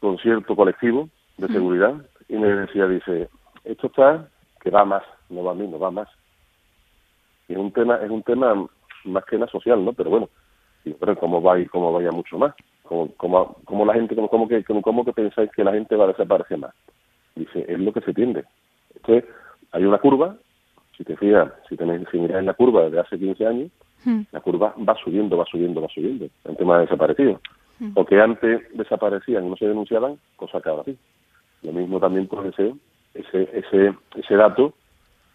[0.00, 1.94] con cierto colectivo de seguridad
[2.28, 3.28] y me decía, dice,
[3.64, 4.28] esto está
[4.60, 6.08] que va más, no va a mí, no va más.
[7.48, 8.66] Y es un tema, es un tema
[9.04, 9.92] más que nada social, ¿no?
[9.92, 10.28] Pero bueno,
[10.98, 12.54] pero cómo va y cómo vaya mucho más.
[12.86, 16.04] Como, como, como la gente, como, como que, como, que pensáis que la gente va
[16.04, 16.74] a desaparecer más.
[17.34, 18.44] Dice, es lo que se tiende.
[18.94, 19.24] Entonces,
[19.72, 20.36] hay una curva,
[20.96, 23.70] si te fijas, si, tenés, si miras en la curva desde hace 15 años,
[24.30, 27.40] la curva va subiendo, va subiendo, va subiendo, en tema de desaparecidos
[27.94, 30.96] o que antes desaparecían y no se denunciaban, cosa que ahora sí.
[31.62, 32.72] Lo mismo también puede ser
[33.14, 34.74] ese, ese, ese dato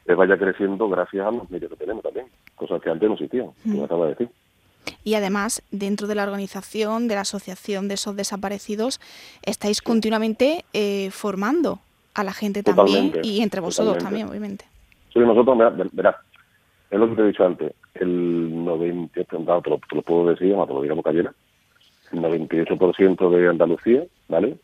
[0.06, 3.50] que vaya creciendo gracias a los medios que tenemos también, cosas que antes no existían,
[3.64, 4.30] como acaba de decir.
[5.04, 9.00] Y además, dentro de la organización, de la asociación de esos desaparecidos,
[9.44, 11.80] estáis continuamente eh, formando
[12.14, 14.66] a la gente también y entre vosotros también, obviamente.
[15.14, 15.58] Sí, nosotros,
[15.92, 16.16] verás,
[16.90, 20.50] es lo que te he dicho antes, el 90, te lo, te lo puedo decir,
[20.50, 21.34] te lo digamos cayera,
[22.12, 24.58] el 98% de Andalucía, ¿vale?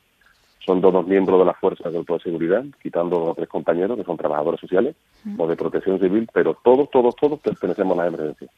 [0.65, 4.17] Son todos miembros de las fuerzas del de seguridad, quitando a tres compañeros que son
[4.17, 4.95] trabajadores sociales
[5.37, 8.49] o de protección civil, pero todos, todos, todos pertenecemos a la emergencia.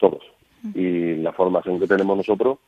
[0.00, 0.24] Todos.
[0.74, 2.58] Y la formación que tenemos nosotros,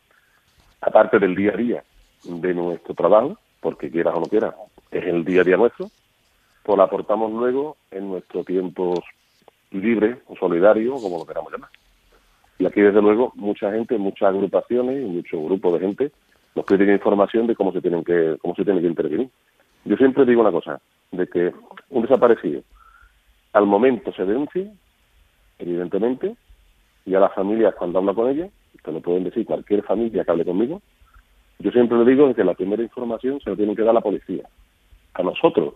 [0.81, 1.85] aparte del día a día
[2.25, 4.55] de nuestro trabajo, porque quieras o no quieras,
[4.91, 5.91] es el día a día nuestro,
[6.63, 8.95] pues la aportamos luego en nuestro tiempo
[9.71, 11.71] libre o solidario, como lo queramos llamar.
[12.59, 16.13] Y aquí, desde luego, mucha gente, muchas agrupaciones y muchos grupos de gente
[16.55, 19.31] nos piden información de cómo se tienen que cómo se tiene que intervenir.
[19.85, 21.53] Yo siempre digo una cosa, de que
[21.91, 22.63] un desaparecido
[23.53, 24.71] al momento se denuncie,
[25.59, 26.37] evidentemente,
[27.05, 28.51] y a las familias cuando habla con ellas,
[28.83, 30.83] que lo pueden decir cualquier familia que hable conmigo,
[31.59, 34.01] yo siempre le digo que la primera información se la tiene que dar a la
[34.01, 34.49] policía.
[35.15, 35.75] A nosotros,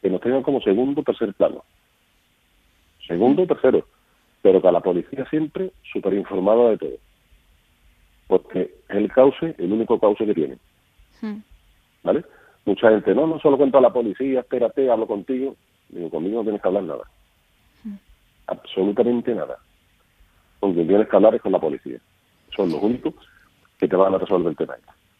[0.00, 1.62] que nos tengan como segundo o tercer plano.
[3.06, 3.84] Segundo o tercero
[4.42, 6.96] pero que a la policía siempre súper informada de todo.
[8.26, 10.58] Porque es el cauce, el único cauce que tiene.
[11.20, 11.38] Hmm.
[12.02, 12.24] ¿Vale?
[12.64, 15.54] Mucha gente, no, no solo cuento a la policía, espérate, hablo contigo.
[15.88, 17.04] Digo, conmigo no tienes que hablar nada.
[17.84, 17.94] Hmm.
[18.48, 19.58] Absolutamente nada.
[20.62, 21.98] Con quien tienes que hablar es con la policía.
[22.54, 23.14] Son los únicos
[23.80, 24.74] que te van a resolver el tema.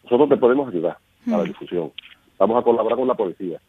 [0.05, 1.47] Nosotros te podemos ayudar a la Mm.
[1.47, 1.91] difusión.
[2.39, 3.59] Vamos a colaborar con la policía.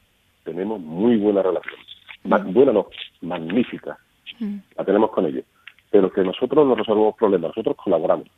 [0.45, 1.75] Tenemos muy buena relación.
[2.23, 2.87] Ma- buena no,
[3.23, 3.99] magnífica.
[4.39, 4.59] Mm.
[4.77, 5.45] La tenemos con ellos.
[5.91, 8.29] Pero que nosotros no resolvemos problemas, nosotros colaboramos.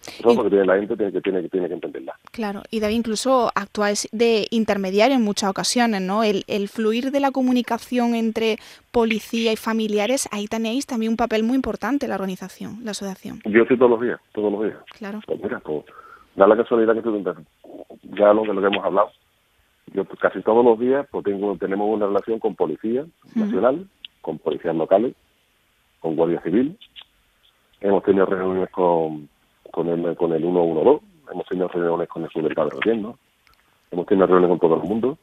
[0.00, 2.14] Eso es lo que tiene la gente tiene que, tiene, que tiene que entenderla.
[2.32, 6.24] Claro, y David incluso actúas de intermediario en muchas ocasiones, ¿no?
[6.24, 8.58] El, el fluir de la comunicación entre
[8.92, 13.40] policía y familiares, ahí tenéis también un papel muy importante la organización, la asociación.
[13.44, 14.78] Yo estoy todos los días, todos los días.
[14.98, 15.20] Claro.
[15.26, 15.84] Pues mira, pues
[16.36, 17.22] da la casualidad que tú
[18.16, 19.10] ya lo de lo que hemos hablado.
[19.92, 23.86] Yo pues, casi todos los días pues tengo tenemos una relación con policía nacional,
[24.20, 25.14] con policías locales,
[26.00, 26.78] con guardia civil.
[27.80, 29.28] Hemos tenido reuniones con
[29.70, 33.18] con el con el 112, hemos tenido reuniones con el subdelegado de gobierno,
[33.90, 35.18] hemos tenido reuniones con todo el mundo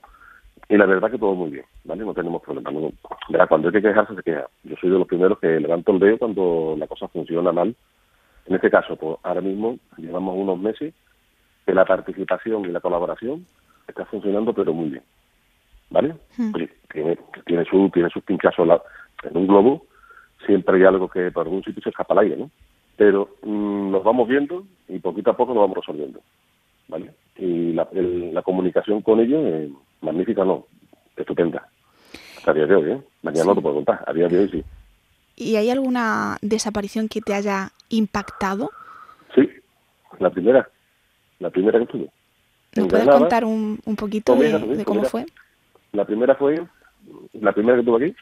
[0.69, 2.03] y la verdad que todo muy bien, ¿vale?
[2.03, 2.73] No tenemos problemas.
[2.73, 2.91] No,
[3.29, 4.47] verá, cuando hay que quejarse se queja.
[4.63, 7.75] Yo soy de los primeros que levanto el dedo cuando la cosa funciona mal
[8.47, 10.93] en este caso, pues ahora mismo llevamos unos meses
[11.65, 13.45] que la participación y la colaboración
[13.87, 15.03] está funcionando, pero muy bien.
[15.89, 16.15] ¿Vale?
[16.37, 16.55] Mm.
[16.55, 18.67] Oye, tiene, tiene, su, tiene sus pinchazos
[19.23, 19.85] en un globo,
[20.45, 22.49] siempre hay algo que por algún sitio se escapa al aire, ¿no?
[22.97, 26.19] Pero mm, nos vamos viendo y poquito a poco nos vamos resolviendo.
[26.87, 27.13] ¿Vale?
[27.37, 29.69] Y la, el- la comunicación con ellos, eh,
[30.01, 30.65] magnífica, no,
[31.15, 31.67] estupenda.
[32.37, 33.01] Hasta el día de hoy, ¿eh?
[33.21, 34.63] Mañana no te puedo contar, a día de hoy sí.
[35.35, 38.71] ¿Y hay alguna desaparición que te haya impactado?
[39.35, 39.47] Sí,
[40.19, 40.67] la primera,
[41.39, 42.09] la primera que tuve.
[42.75, 45.25] ¿Nos puedes Granada, contar un, un poquito Pues de, pues de cómo fue?
[45.91, 46.65] La primera fue,
[47.33, 48.15] la primera que tuve aquí,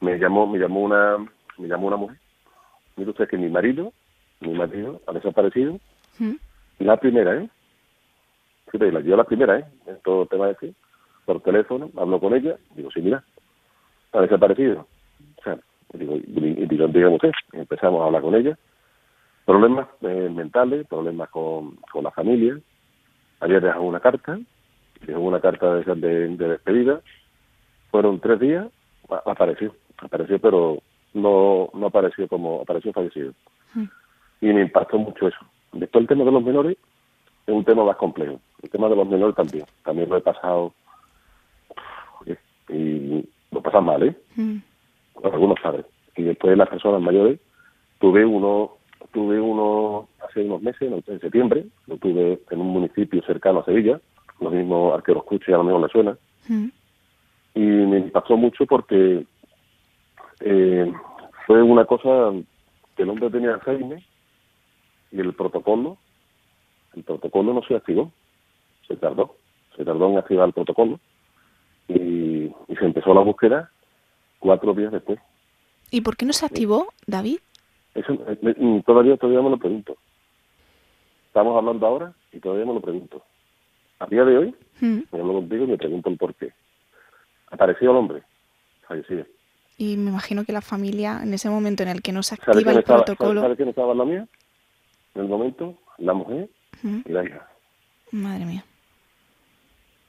[0.00, 1.16] me llamó, me llamó una,
[1.58, 2.18] me llamó una mujer.
[2.96, 3.92] Mire usted que mi marido,
[4.40, 5.78] mi marido ha desaparecido.
[6.18, 6.34] Mm.
[6.80, 7.48] La primera, ¿eh?
[9.04, 9.64] Yo la primera, ¿eh?
[9.86, 10.74] En todo el tema de este,
[11.24, 13.22] por teléfono, hablo con ella, digo, sí, mira,
[14.12, 14.86] ha desaparecido.
[15.38, 15.58] O sea,
[15.92, 18.58] digo, digo, dígame usted, empezamos a hablar con ella.
[19.44, 22.58] Problemas eh, mentales, problemas con, con la familia.
[23.40, 24.38] Había dejado una carta,
[25.06, 27.00] dejó una carta de, de, de despedida.
[27.90, 28.66] Fueron tres días,
[29.26, 30.78] apareció, apareció, pero
[31.14, 33.32] no, no apareció como, apareció fallecido.
[34.40, 35.38] Y me impactó mucho eso.
[35.72, 36.76] Después el tema de los menores
[37.46, 38.38] es un tema más complejo.
[38.62, 40.74] El tema de los menores también, también lo he pasado
[42.68, 44.16] y lo pasan mal, ¿eh?
[44.36, 44.56] Mm.
[45.22, 45.84] algunos padres.
[46.16, 47.38] Y después de las personas mayores,
[48.00, 48.72] tuve uno,
[49.12, 53.64] tuve uno hace unos meses, en, en septiembre, lo tuve en un municipio cercano a
[53.64, 54.00] Sevilla,
[54.40, 56.68] lo mismo al que lo escuche a lo mejor le suena, Mm.
[57.54, 59.24] y me impactó mucho porque
[60.40, 60.92] eh,
[61.46, 62.32] fue una cosa
[62.96, 64.02] que el hombre tenía Alzheimer
[65.10, 65.98] y el protocolo,
[66.94, 68.12] el protocolo no se activó,
[68.86, 69.36] se tardó,
[69.76, 70.98] se tardó en activar el protocolo
[71.88, 71.94] y,
[72.68, 73.70] y se empezó la búsqueda
[74.38, 75.18] cuatro días después.
[75.90, 77.38] ¿Y por qué no se activó, David?
[77.94, 79.96] Eso eh, me- mm, todavía todavía me lo pregunto.
[81.26, 83.24] Estamos hablando ahora y todavía me lo pregunto.
[83.98, 85.02] A día de hoy, Mm.
[85.12, 86.52] me hablo contigo y me pregunto el por qué.
[87.50, 88.22] Apareció el hombre,
[88.88, 89.24] fallecido.
[89.76, 92.52] Y me imagino que la familia, en ese momento en el que no se ¿Sabe
[92.52, 93.40] activa el estaba, protocolo...
[93.40, 94.28] ¿Sabe quién estaba en la mía?
[95.14, 96.48] En el momento, la mujer
[96.82, 97.48] y la hija.
[98.12, 98.64] Madre mía.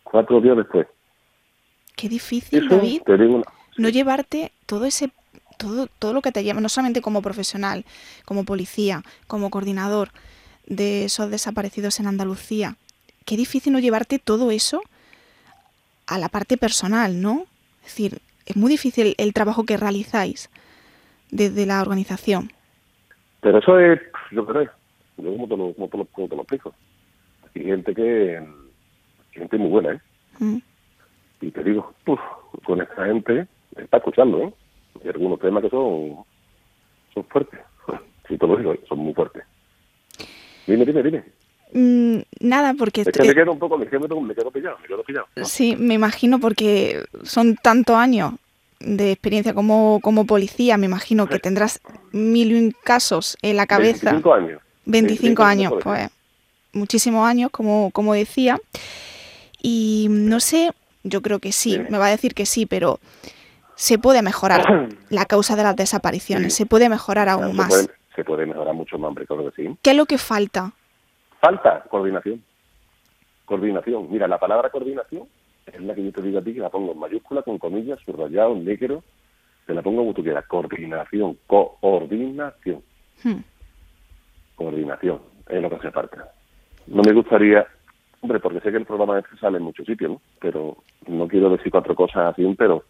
[0.03, 0.87] Cuatro días después.
[1.95, 3.43] Qué difícil, Eso, David, una-
[3.77, 5.11] no llevarte todo ese
[5.57, 7.85] todo todo lo que te lleva no solamente como profesional
[8.25, 10.09] como policía como coordinador
[10.67, 12.75] de esos desaparecidos en Andalucía
[13.23, 14.81] qué difícil no llevarte todo eso
[16.07, 17.45] a la parte personal no
[17.79, 20.49] es decir es muy difícil el trabajo que realizáis
[21.31, 22.51] desde la organización
[23.41, 23.99] Pero eso es,
[24.31, 24.69] yo creo,
[25.17, 26.73] yo como te lo, como te lo, como te lo explico.
[27.55, 28.41] Hay gente que,
[29.31, 29.99] gente muy buena, ¿eh?
[30.39, 30.57] Mm,
[31.41, 32.19] Y te digo, uf,
[32.65, 34.53] con esta gente, está escuchando, ¿eh?
[35.03, 36.17] Hay algunos temas que son,
[37.13, 37.59] son fuertes.
[38.27, 39.43] Si te lo digo, son muy fuertes.
[40.65, 41.23] Dime, dime, dime.
[41.71, 44.87] Mm, nada porque Es que me quedo un poco, me quedo, me quedo pillado, me
[44.87, 45.27] quedo pillado.
[45.43, 48.33] Sí, me imagino porque son tantos años
[48.79, 54.11] de experiencia como, como policía, me imagino que tendrás mil casos en la cabeza.
[54.11, 54.61] 25 años.
[54.85, 56.09] 25 años, por pues
[56.73, 58.59] muchísimos años, como, como decía.
[59.61, 60.71] Y no sé,
[61.03, 62.99] yo creo que sí, me va a decir que sí, pero
[63.75, 67.69] se puede mejorar la causa de las desapariciones, se puede mejorar aún se más.
[67.69, 69.77] Puede, se puede mejorar mucho más, hombre, claro que sí.
[69.81, 70.73] ¿Qué es lo que falta?
[71.45, 72.43] Falta coordinación.
[73.45, 74.07] Coordinación.
[74.09, 75.27] Mira, la palabra coordinación
[75.67, 77.99] es la que yo te digo a ti, que la pongo en mayúscula, con comillas,
[77.99, 79.03] subrayado, en negro,
[79.67, 80.47] te la pongo como tú quieras.
[80.47, 81.37] Coordinación.
[81.45, 82.81] Coordinación.
[83.23, 83.41] Hmm,
[84.55, 85.21] Coordinación.
[85.47, 86.31] Es lo que hace falta.
[86.87, 87.67] No me gustaría,
[88.21, 90.21] hombre, porque sé que el programa este sale en muchos sitios, ¿no?
[90.41, 92.85] Pero no quiero decir cuatro cosas así, pero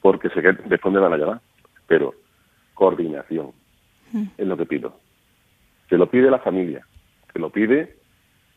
[0.00, 1.40] porque sé que después me van a llamar.
[1.86, 2.14] Pero
[2.72, 3.52] coordinación.
[4.38, 4.98] Es lo que pido.
[5.90, 6.86] Se lo pide la familia,
[7.36, 7.94] se lo pide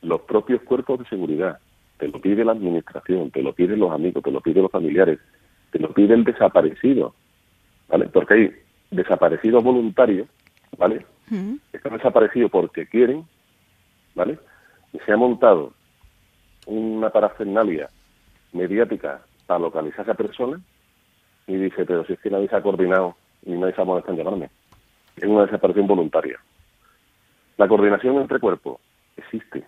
[0.02, 1.60] los propios cuerpos de seguridad,
[1.98, 5.20] te lo pide la administración, te lo piden los amigos, te lo piden los familiares,
[5.72, 7.13] te lo pide el desaparecido,
[7.89, 8.08] ¿vale?
[8.08, 8.52] Porque hay
[8.89, 10.30] desaparecidos voluntarios,
[10.78, 11.06] ¿vale?
[11.74, 13.26] Están desaparecidos porque quieren,
[14.15, 14.39] ¿vale?
[14.94, 15.74] Y se ha montado
[16.65, 17.89] una parafernalia
[18.54, 20.58] mediática para localizar a esa persona
[21.48, 24.13] y dice, pero si es que nadie se ha coordinado y nadie se ha molestado
[24.13, 24.50] en llamarme.
[25.18, 26.39] Es una desaparición voluntaria.
[27.60, 28.80] La coordinación entre cuerpos
[29.17, 29.67] existe,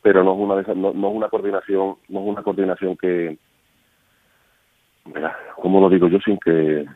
[0.00, 3.36] pero no es una no, no es una coordinación no es una coordinación que
[5.56, 6.86] cómo lo digo yo sin que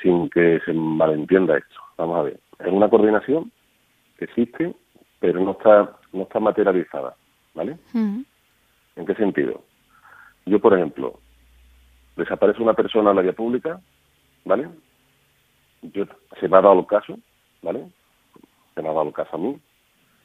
[0.00, 3.50] sin que se malentienda esto vamos a ver es una coordinación
[4.16, 4.72] que existe
[5.18, 7.16] pero no está no está materializada
[7.54, 9.60] vale en qué sentido
[10.46, 11.18] yo por ejemplo
[12.16, 13.80] desaparece una persona en la vía pública
[14.44, 14.68] vale
[15.82, 16.04] yo
[16.38, 17.18] se me ha dado el caso
[17.60, 17.88] vale
[18.76, 19.60] se me ha dado el caso a mí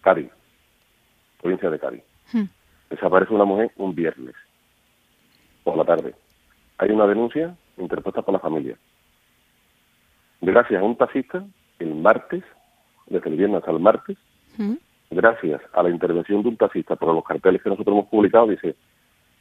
[0.06, 0.32] Cádiz
[1.42, 2.46] provincia de Cádiz Hmm.
[2.90, 4.36] Desaparece una mujer un viernes
[5.64, 6.14] por la tarde.
[6.78, 8.78] Hay una denuncia interpuesta por la familia.
[10.42, 11.44] Gracias a un taxista,
[11.80, 12.44] el martes,
[13.08, 14.18] desde el viernes hasta el martes,
[14.58, 14.76] hmm.
[15.12, 18.76] gracias a la intervención de un taxista por los carteles que nosotros hemos publicado, dice,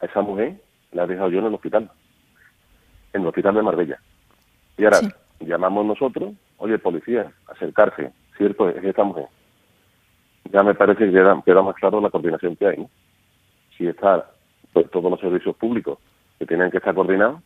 [0.00, 0.60] a esa mujer
[0.92, 1.90] la he dejado yo en el hospital,
[3.12, 3.98] en el hospital de Marbella.
[4.76, 5.00] Y ahora
[5.40, 9.26] llamamos nosotros, oye, policía, acercarse, cierto, es esta mujer
[10.52, 12.86] ya me parece que queda, más claro la coordinación que hay.
[13.76, 14.30] Si está
[14.72, 15.98] pues, todos los servicios públicos
[16.38, 17.40] que tienen que estar coordinados,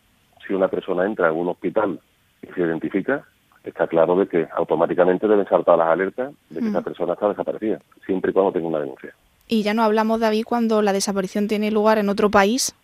[0.47, 2.01] si una persona entra en un hospital
[2.43, 3.25] y se identifica,
[3.65, 6.85] está claro de que automáticamente deben saltar las alertas de que esa mm.
[6.85, 9.15] persona está desaparecida, siempre y cuando tenga una denuncia.
[9.47, 12.75] Y ya no hablamos, David, cuando la desaparición tiene lugar en otro país.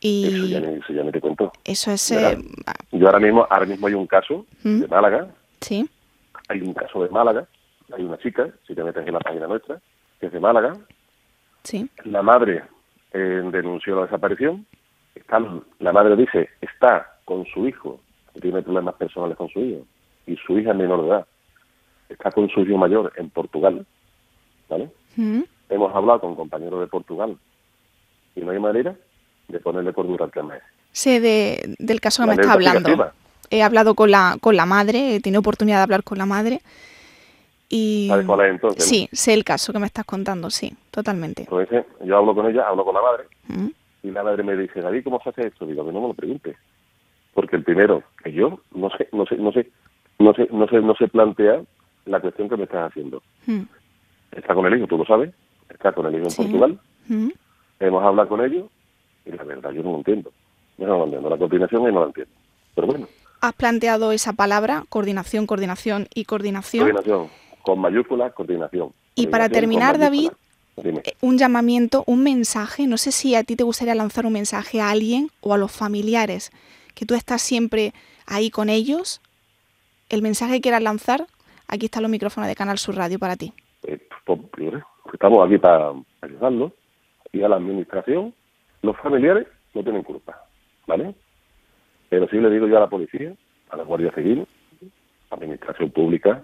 [0.00, 1.52] Y eso ya, eso ya te cuento.
[1.64, 2.10] Eso es...
[2.10, 2.38] Eh,
[2.92, 4.80] yo ahora mismo, ahora mismo hay un caso ¿Mm?
[4.80, 5.28] de Málaga.
[5.60, 5.88] Sí.
[6.48, 7.46] Hay un caso de Málaga
[7.92, 9.80] hay una chica, si te metes en la página nuestra,
[10.20, 10.76] que es de Málaga.
[11.62, 11.88] Sí.
[12.04, 12.64] La madre
[13.12, 14.66] eh, denunció la desaparición.
[15.14, 15.40] Está,
[15.78, 18.00] la madre dice, está con su hijo,
[18.32, 19.86] que tiene problemas personales con su hijo,
[20.26, 21.26] y su hija es menor de edad.
[22.08, 23.84] Está con su hijo mayor en Portugal.
[24.68, 24.90] ¿Vale?
[25.68, 27.36] Hemos hablado con compañeros de Portugal
[28.36, 28.94] y no hay manera
[29.48, 30.58] de ponerle cordura al tema
[30.92, 33.12] Sé de, del caso que me está hablando.
[33.50, 36.60] He hablado con la, con la madre, he tenido oportunidad de hablar con la madre
[37.68, 38.06] y...
[38.08, 38.84] ¿Sabes cuál es entonces?
[38.84, 41.42] Sí, sé el caso que me estás contando, sí, totalmente.
[41.42, 43.24] Entonces, yo hablo con ella, hablo con la madre,
[44.02, 45.66] y la madre me dice, David, ¿cómo se hace esto?
[45.66, 46.56] Digo, que no me lo preguntes.
[47.34, 49.70] Porque el primero, que yo no sé, no sé, no sé,
[50.18, 51.62] no sé, no sé, no sé plantear
[52.06, 53.22] la cuestión que me estás haciendo.
[54.32, 55.34] Está con el hijo, tú lo sabes,
[55.68, 56.78] está con el hijo en Portugal,
[57.80, 58.66] hemos hablado con ellos,
[59.26, 60.32] y la verdad yo no lo entiendo.
[60.78, 62.32] Yo no lo entiendo, la coordinación y no la entiendo.
[62.74, 63.06] Pero bueno.
[63.40, 66.90] Has planteado esa palabra, coordinación, coordinación y coordinación.
[66.90, 68.94] Coordinación con mayúsculas, coordinación.
[69.14, 70.30] Y para terminar, David,
[70.78, 74.80] eh, un llamamiento, un mensaje, no sé si a ti te gustaría lanzar un mensaje
[74.80, 76.50] a alguien o a los familiares,
[76.94, 77.92] que tú estás siempre
[78.26, 79.20] ahí con ellos,
[80.08, 81.26] el mensaje que quieras lanzar,
[81.68, 83.52] aquí están los micrófonos de Canal Sur Radio para ti.
[83.82, 84.40] Eh, pues,
[85.12, 86.72] estamos aquí para ayudarlos
[87.32, 88.32] y a la administración,
[88.80, 90.42] los familiares no tienen culpa,
[90.86, 91.14] ¿vale?
[92.08, 93.34] Pero sí le digo yo a la policía,
[93.68, 94.46] a la Guardia Civil,
[95.28, 96.42] a la administración pública,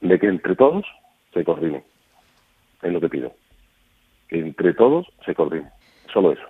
[0.00, 0.84] de que entre todos
[1.32, 1.82] se coordinen.
[2.82, 3.32] Es lo que pido.
[4.28, 5.70] Que entre todos se coordinen.
[6.12, 6.42] Solo eso.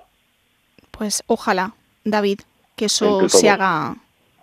[0.90, 2.40] Pues ojalá, David,
[2.76, 3.96] que eso se haga,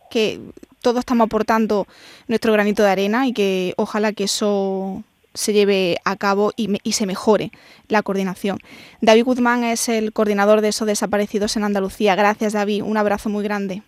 [0.10, 0.40] que
[0.82, 1.88] todos estamos aportando
[2.28, 6.94] nuestro granito de arena y que ojalá que eso se lleve a cabo y, y,
[6.94, 7.52] se mejore
[7.90, 8.60] la coordinación.
[9.02, 12.16] David Guzmán es el coordinador de esos desaparecidos en Andalucía.
[12.16, 12.84] Gracias, David.
[12.84, 13.82] Un abrazo muy grande.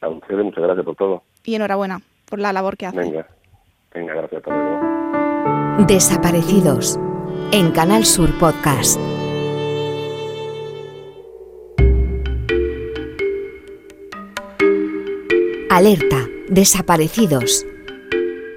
[0.00, 1.22] A ustedes, muchas gracias por todo.
[1.44, 2.96] Y enhorabuena por la labor que hace.
[2.96, 3.26] Venga.
[3.92, 6.98] Venga, gracias, hasta Desaparecidos
[7.52, 9.00] en Canal Sur Podcast.
[15.70, 17.66] Alerta, desaparecidos.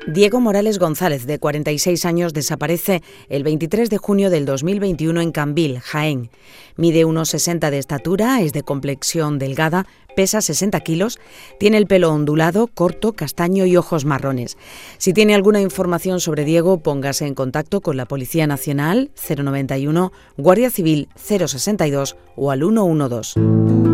[0.08, 5.80] Diego Morales González, de 46 años, desaparece el 23 de junio del 2021 en Cambil,
[5.80, 6.30] Jaén.
[6.76, 11.20] Mide unos 60 de estatura, es de complexión delgada, pesa 60 kilos,
[11.58, 14.58] tiene el pelo ondulado, corto, castaño y ojos marrones.
[14.98, 20.70] Si tiene alguna información sobre Diego, póngase en contacto con la Policía Nacional 091, Guardia
[20.70, 23.93] Civil 062 o al 112.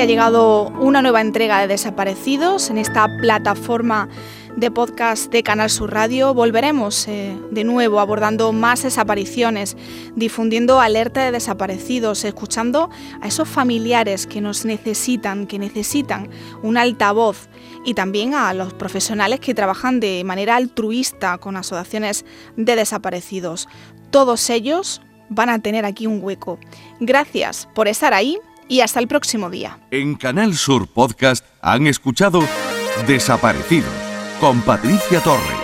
[0.00, 4.08] Ha llegado una nueva entrega de Desaparecidos en esta plataforma
[4.56, 9.76] de podcast de Canal Sur Radio volveremos eh, de nuevo abordando más desapariciones,
[10.16, 12.88] difundiendo alerta de desaparecidos, escuchando
[13.20, 16.30] a esos familiares que nos necesitan, que necesitan
[16.62, 17.50] un altavoz
[17.84, 22.24] y también a los profesionales que trabajan de manera altruista con asociaciones
[22.56, 23.68] de desaparecidos.
[24.10, 26.58] Todos ellos van a tener aquí un hueco.
[27.00, 28.38] Gracias por estar ahí
[28.70, 29.78] y hasta el próximo día.
[29.90, 32.40] En Canal Sur Podcast han escuchado
[33.06, 33.92] Desaparecidos
[34.40, 35.59] con Patricia Torres.